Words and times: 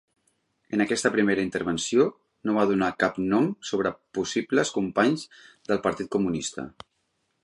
En 0.77 0.81
aquesta 0.83 1.09
primera 1.15 1.43
intervenció, 1.47 2.07
no 2.49 2.55
va 2.57 2.65
donar 2.71 2.87
cap 3.03 3.19
nom 3.35 3.49
sobre 3.73 3.93
possibles 4.19 4.75
companys 4.79 5.29
del 5.69 5.83
Partit 5.89 6.11
Comunista. 6.17 6.67